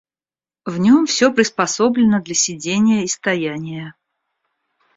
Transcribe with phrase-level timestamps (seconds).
[0.65, 3.93] В нем всё приспособлено для сидения и стояния.